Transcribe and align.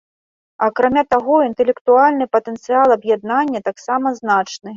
Акрамя 0.67 1.03
таго, 1.13 1.35
інтэлектуальны 1.49 2.25
патэнцыял 2.37 2.95
аб'яднання 2.97 3.59
таксама 3.71 4.17
значны. 4.21 4.69